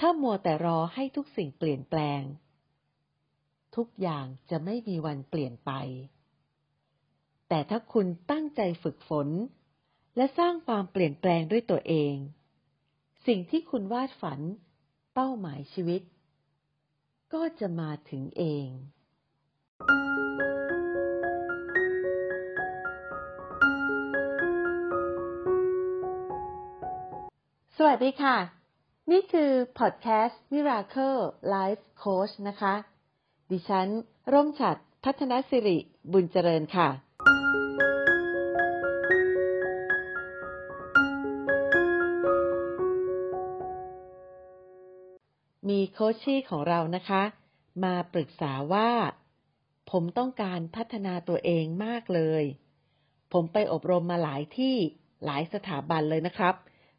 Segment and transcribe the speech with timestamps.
[0.00, 2.22] ถ้ามัวแต่รอให้ทุกสิ่งเปลี่ยนแปลง
[3.76, 5.72] ทุกอย่างจะไม่มีวันเปลี่ยนไป
[7.48, 9.28] แต่ถ้าคุณตั้งใจฝึกฝน
[10.16, 12.14] และสร้างความเปลี่ยนแปลงด้วยตัวเอง
[13.26, 14.40] สิ่งที่คุณวาดฝัน
[15.14, 16.02] เป้าหมายชีวิต
[17.32, 18.66] ก็จะมาถึงเอง
[27.76, 28.59] สวัสดีค่ะ
[29.14, 31.20] นี่คือพอดแคสต์ Miracle
[31.54, 32.74] Life Coach นะคะ
[33.50, 33.88] ดิฉัน
[34.32, 35.78] ร่มฉัดพัฒนสิริ
[36.12, 36.88] บุญเจริญค่ะ
[45.68, 47.22] มีโคชชี่ของเรานะคะ
[47.84, 48.90] มาปรึกษาว่า
[49.90, 52.44] ผมต้องการพัฒนาตัวเองมากเลย
[53.32, 54.76] ผมไปอบรมมาหลายที่
[55.24, 56.54] หลายสถาบันเลยนะครับ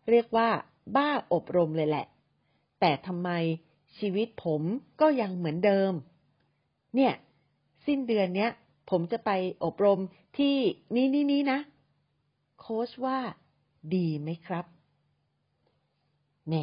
[0.09, 0.49] เรียกว่า
[0.95, 2.05] บ้าอบรมเลยแหละ
[2.79, 3.29] แต่ทำไม
[3.97, 4.61] ชีวิตผม
[5.01, 5.93] ก็ยังเหมือนเดิม
[6.95, 7.13] เนี่ย
[7.85, 8.51] สิ้นเดือนเนี้ย
[8.89, 9.31] ผมจะไป
[9.63, 9.99] อบรม
[10.37, 10.55] ที่
[10.95, 11.59] นี้นี้นี้นะ
[12.59, 13.19] โค้ชว่า
[13.95, 14.65] ดีไหมครับ
[16.47, 16.55] แหม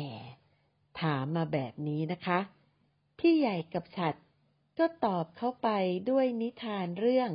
[1.01, 2.39] ถามมาแบบนี้นะคะ
[3.19, 4.15] พี่ใหญ่กับฉัด
[4.79, 5.69] ก็ตอบเข้าไป
[6.11, 7.31] ด้วยนิทานเรื่อง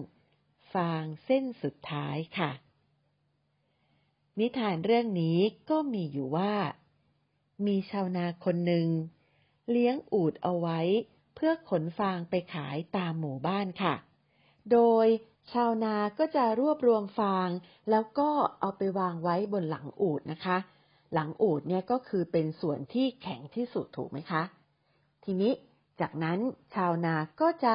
[0.73, 2.51] ฟางเส้นสุดท้ายค่ะ
[4.39, 6.53] นิทานเรื่องนี้ก็มีอยู่ว่า
[7.65, 8.87] มีชาวนาคนหนึ่ง
[9.71, 10.79] เลี้ยงอูดเอาไว้
[11.35, 13.95] เพื่อขนฟางไปขายตามหมู่บ้านค่ะ
[14.71, 15.07] โดย
[15.53, 17.49] ชาวนาก็จะรวบรวมฟาง
[17.89, 20.57] แล้วก็เอาไปวางไว้บนหลังอูดนะคะ
[21.13, 24.43] หลังอูดเนี่ยก็คือเป็นส่วนที่แข็งที่สุดถูกไหมคะ
[25.23, 25.51] ทีนี้
[26.01, 26.39] จากนั้น
[26.75, 27.73] ชาวนาก็จะ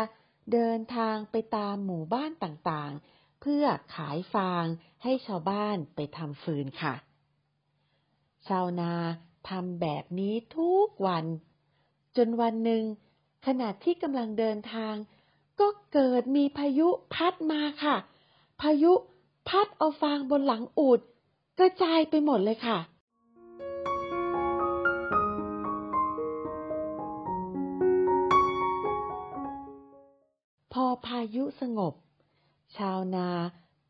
[0.52, 3.64] เดินทางไปตามหมู่บ้านต่างๆ เพื่อ
[3.96, 4.64] ขายฟาง
[5.02, 6.94] ให้ชาวบ้านไปทำฟืนค่ะ
[8.48, 8.92] ชาวนา
[9.48, 11.24] ทำแบบนี้ทุกวัน
[12.16, 12.82] จนวันหนึ่ง
[13.46, 14.94] ขณะที่กำลังเดินทาง
[15.60, 17.96] ก็เกิดมีพายุพัดมาค่ะ
[18.60, 18.92] พายุ
[19.48, 21.00] พัดเอาฟางบนหลังอูด
[21.58, 22.78] กระจายไปหมดเลยค่ะ
[30.72, 31.94] พอพายุสงบ
[32.76, 33.28] ชาวนา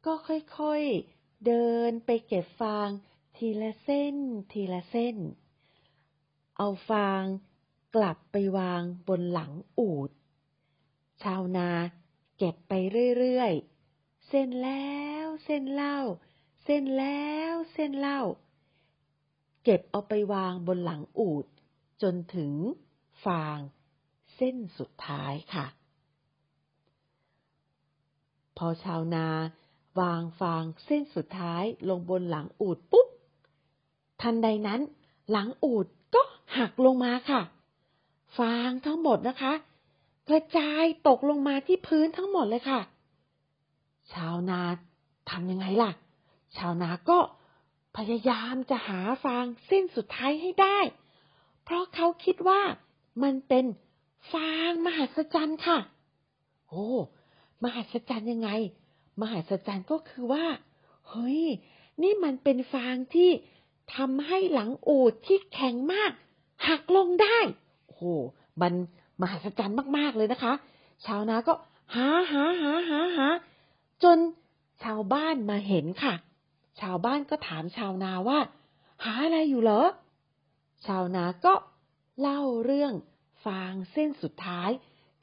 [0.06, 2.88] ก็ค่อยๆ เดินไปเก็บฟาง
[3.36, 4.16] ทีละเส้น
[4.52, 5.16] ทีละเส้น
[6.58, 7.22] เอาฟาง
[7.96, 10.10] กลับไปวางบนหลังอูด
[11.22, 11.70] ชาวนา
[12.38, 12.72] เก็บไป
[13.18, 14.92] เรื่อยๆ เส้นแล้
[15.24, 15.98] วเส้นเล่า
[16.64, 18.20] เส้นแล้วเส้นเล่า
[19.64, 21.46] เก็บเอาไปวางบนหลังอูด
[22.02, 22.52] จนถึง
[23.24, 23.58] ฟาง
[24.36, 25.66] เส้นสุดท้ายค่ะ
[28.56, 29.26] พอชาวนา
[30.00, 33.08] วางฟางเส้นสุดท้ายลงบนหลังอูดปุ๊บ
[34.22, 34.80] ทันใดนั้น
[35.30, 36.22] หลังอูดก็
[36.56, 37.40] หักลงมาค่ะ
[38.38, 39.52] ฟางทั้งหมดนะคะ
[40.28, 42.80] กระจายตกลงมาที่พื้นทั้งหมดเลยค่ะ
[44.12, 44.60] ชาวนา
[45.30, 45.90] ทำยังไงล่ะ
[46.56, 47.18] ชาวนาก็
[47.96, 50.78] พยายามจะหาฟางเส้นสุดท้ายให้ได้
[51.64, 52.60] เพราะเขาคิดว่า
[53.22, 53.64] มันเป็น
[54.32, 55.78] ฟางมหัศจรรย์ค่ะ
[56.68, 56.86] โอ้
[57.64, 58.50] มหัศจรรย์ยังไง
[59.20, 60.46] มหัศจรรย์ก็คือว่า
[61.08, 61.42] เฮ้ย
[62.02, 63.30] นี่มันเป็นฟางที่
[63.94, 66.12] ทำให้หลังอูดที่แข็งมาก
[66.66, 67.38] หักลงได้
[67.86, 68.04] โอ้โห
[68.60, 68.72] มัน
[69.20, 70.52] มหัศจรรย์มาก ๆ เลยนะคะ
[71.06, 71.54] ชาวนาก็
[71.94, 73.28] หาหาหาหาหา
[74.02, 74.18] จน
[74.84, 76.14] ชาวบ้านมาเห็นค่ะ
[76.80, 78.38] ชาวบ้านก็ถามชาวนาว่า
[79.04, 79.82] หาอะไรอยู่เหรอ
[80.86, 81.54] ชาวนาก็
[82.20, 82.92] เล่าเรื่อง
[83.44, 84.70] ฟางเส้นสุดท้าย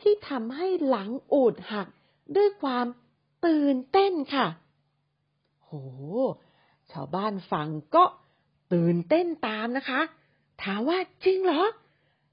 [0.02, 1.88] ที่ทำให้หลังอูดหัก
[2.36, 2.86] ด้วยความ
[3.46, 4.48] ตื่นเต้นค่ะ
[5.64, 5.72] โห
[6.92, 8.04] ชาวบ้านฟังก็
[8.74, 10.02] ตื่นเต้นตามนะคะ
[10.64, 11.64] ถามว่าจริงเหรอ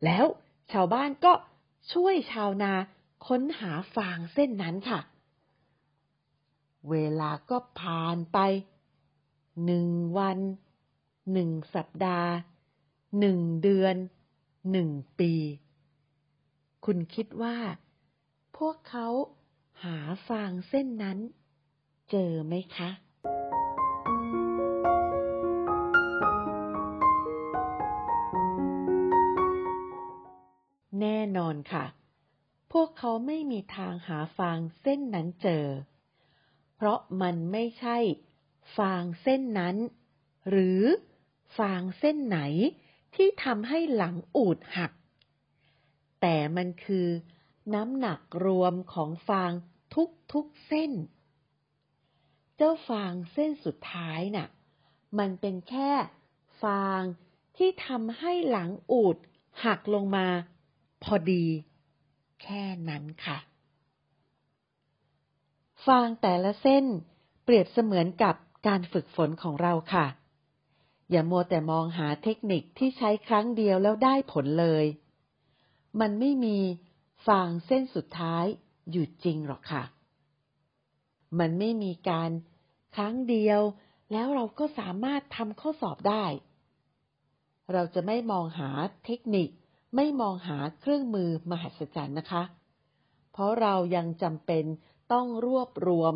[0.05, 0.27] แล้ว
[0.72, 1.33] ชาวบ้านก็
[1.93, 2.72] ช่วยชาวนา
[3.27, 5.00] ค้นหาฟางเส้นนั้นค่ะ
[6.91, 8.38] เวลาก็ผ่านไป
[9.65, 9.88] หนึ่ง
[10.19, 10.38] วัน
[11.33, 12.33] หนึ่งสัปดาห์
[13.21, 13.97] หนึ่งเดือน
[14.72, 14.91] หนึ่ง
[15.21, 15.33] ปี
[16.84, 17.57] คุณคิดว่า
[18.59, 19.09] พวกเขา
[19.84, 19.97] หา
[20.28, 21.19] ฟางเส้นนั้น
[22.10, 22.91] เจอไหมคะ
[31.72, 31.84] ค่ะ
[32.72, 35.66] พวกเขาไม่มีทางหาฟางเส้นนั้นเจอ
[36.76, 37.98] เพราะมันไม่ใช่
[38.76, 39.76] ฟางเส้นนั้น
[40.50, 40.82] หรือ
[41.59, 42.41] ฟางเส้นไหน
[43.14, 44.92] ที่ทำให้หลังอูดหัก
[46.20, 47.09] แต่มันคือ
[47.74, 49.53] น้ำหนักรวมของฟาง
[50.32, 50.92] ทุกๆเส้น
[52.56, 54.48] เจ้าฟางเส้นสุดท้ายน่ะ
[55.18, 55.91] มันเป็นแค่
[56.62, 57.03] ฟาง
[57.56, 59.16] ที่ทำให้หลังอูด
[59.64, 60.26] หักลงมา
[61.04, 61.45] พอดี
[62.43, 63.39] แค่นั้นค่ะ
[65.87, 66.84] ฟางแต่ละเส้น
[67.45, 68.34] เปรียบเสมือนกับ
[68.66, 70.07] การฝึกฝนของเราค่ะ
[71.10, 74.84] อย่ามัวแต่มองหาเทคนิคที่ใช้ครั้งเดียวแล้วได้ผลเลย
[76.01, 76.59] มันไม่มี
[77.27, 78.45] ฟางเส้นสุดท้าย
[78.91, 79.84] อยู่จริงหรอกค่ะ
[81.39, 82.31] มันไม่มีการ
[82.97, 83.60] ครั้งเดียว
[84.13, 86.25] แล้วเราก็สามารถทำข้อสอบได้
[87.72, 88.69] เราจะไม่มองหา
[89.05, 89.48] เทคนิค
[89.97, 92.42] ไม่มองหาเครื่องมือมหัศจรรย์นะคะ
[93.33, 94.65] เพราะเรายังจำเป็น
[95.12, 96.15] ต้องรวบรวม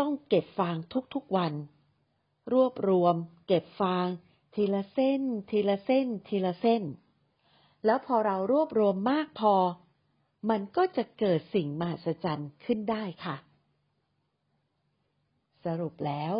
[0.00, 0.76] ต้องเก็บฟาง
[1.14, 1.52] ทุกๆวัน
[2.52, 3.14] รวบรวม
[3.46, 4.06] เก็บฟาง
[4.54, 6.82] ทีละเส้น ทีละเส้น ทีละเส้น
[7.84, 9.54] แล้วพอเรารวบรวมมากพอ
[10.50, 13.36] มันก็จะเกิดสิ่งมหัศจรรย์ขึ้นได้ค่ะ
[15.64, 16.34] สรุปแล้ว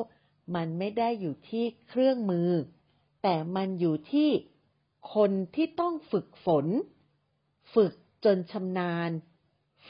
[0.54, 2.50] มันไม่ได้อยู่ที่เครื่องมือ
[3.22, 4.30] แต่มันอยู่ที่
[5.14, 6.66] คนที่ต้องฝึกฝน
[7.74, 7.92] ฝึก
[8.24, 9.10] จนชำนาญ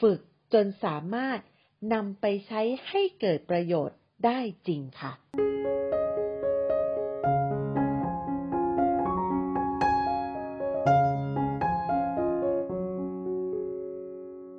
[0.01, 0.19] ฝึก
[0.53, 1.39] จนสามารถ
[1.93, 5.11] นำไปใช้ให้เกิดประโยชน์ได้จริงค่ะ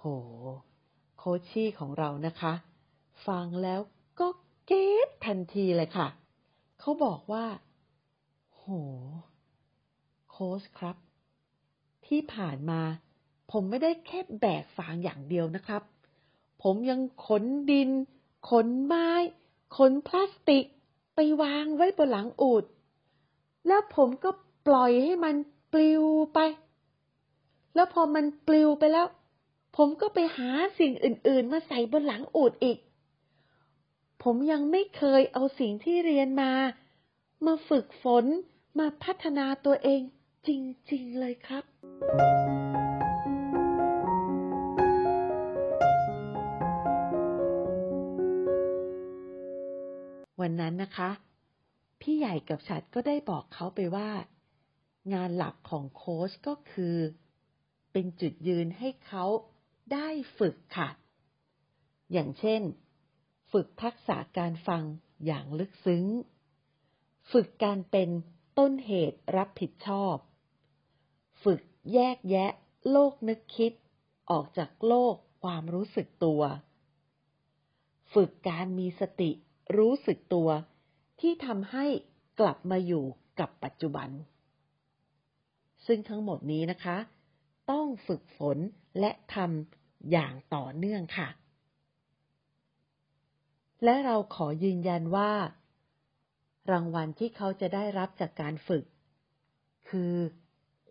[0.00, 0.06] โห
[1.18, 2.52] โคชชี่ของเรานะคะ
[3.26, 3.80] ฟังแล้ว
[4.20, 4.28] ก็
[4.66, 6.08] เก็ตทันทีเลยค่ะ
[6.80, 7.44] เขาบอกว่า
[8.56, 8.64] โห
[9.30, 10.96] โค้ชครับ
[12.06, 12.80] ที่ผ่านมา
[13.50, 15.82] ผมไม่ได้แค่แบกฟางอย่างเดียวนะครับ
[16.62, 17.90] ผมยังขนดิน
[18.50, 19.08] ขนไม้
[19.76, 20.64] ขนพลาสติก
[21.14, 22.64] ไปวางไว้บนหลังอูด
[23.66, 24.30] แล้วผมก็
[24.66, 25.36] ปล่อยให้มัน
[25.72, 26.04] ปลิว
[26.34, 26.38] ไป
[27.74, 29.06] แล้วพอมันปลิวไปแล้ว
[29.76, 32.78] ผมก็ไปหาสิ่งอื่น ๆ มาใส่บนหลังอูดอีก
[34.22, 36.52] ผมยังไม่เคยเอาสิ่งที่เรียนมา
[37.46, 38.24] มาฝึกฝน
[38.78, 40.02] มาพัฒนาตัวเอง
[40.48, 41.64] จริง ๆ เลยครับ
[50.40, 51.10] วันนั้นนะคะ
[52.00, 54.10] พี่ใหญ่กับฉัดก็ได้บอกเขาไปว่า
[55.14, 56.96] งานหลักของโค้ชก็คือ
[57.92, 59.24] เป็นจุดยืนให้เขา
[59.92, 60.88] ได้ฝึกค่ะ
[62.12, 62.62] อย่างเช่น
[63.52, 64.82] ฝึกทักษะการฟัง
[65.26, 66.04] อย่างลึกซึ้ง
[67.32, 68.10] ฝึกการเป็น
[68.58, 70.16] ต้นเหตุรับผิดชอบ
[71.44, 71.60] ฝึก
[71.94, 72.50] แยกแยะ
[72.90, 73.72] โลกนึกคิด
[74.30, 76.42] ออกจากโลกความรู้สึกตัว
[78.14, 79.30] ฝึกการมีสติ
[79.76, 80.48] รู้สึกตัว
[81.20, 81.86] ที่ทำให้
[82.40, 83.04] กลับมาอยู่
[83.40, 84.08] กับปัจจุบัน
[85.86, 86.96] ซึ่งทั้งหมดนี้นะคะ
[87.70, 88.58] ต้องฝึกฝน
[89.00, 91.28] และทำอย่างต่อเนื่องค่ะ
[93.84, 95.32] และเราขอยืนยันว่า
[96.70, 98.84] รางวัลที่เขาจะได้รับจากการฝึก
[99.88, 100.14] คือ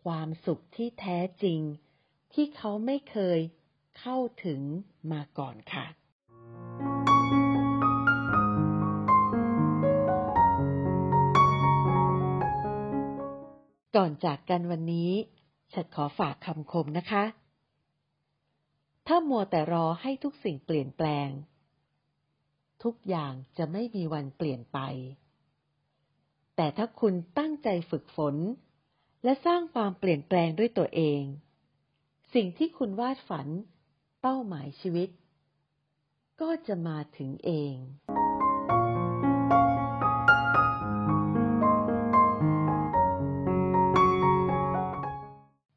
[0.03, 1.59] ความสุขที่แท้จริง
[2.33, 3.39] ที่เขาไม่เคย
[3.99, 4.61] เข้าถึง
[5.11, 5.85] มาก่อนค่ะ
[13.95, 15.11] ก่อนจากกันวันนี้
[15.73, 17.23] ฉันขอฝากคำคมนะคะ
[19.07, 21.29] ถ้ามัวแต่รอให้ทุกสิ่งเปลี่ยนแปลง
[22.83, 24.79] ทุกอย่างจะไม่มีวันเปลี่ยนไป
[26.55, 28.35] แต่ถ้าคุณตั้งใจฝึกฝน
[29.23, 31.21] และสร้างความเปลี่ยนแปลงด้วยตัวเอง
[32.33, 33.47] สิ่งที่คุณวาดฝัน
[34.21, 35.09] เป้าหมายชีวิต
[36.41, 37.75] ก็จะมาถึงเอง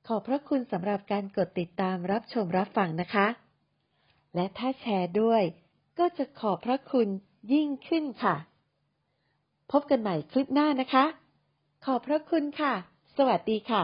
[0.09, 3.27] ขอบพระคุณสำหรับการกดติดตามรับชมรับฟังนะคะ
[4.35, 5.43] และถ้าแชร์ด้วย
[5.99, 7.09] ก็จะขอบพระคุณ
[7.53, 8.37] ยิ่งขึ้นค่ะ
[9.73, 11.05] พบกันใหม่คลิปหน้านะคะ
[11.85, 12.75] ขอบพระคุณค่ะ
[13.19, 13.83] สวัสดีค่ะ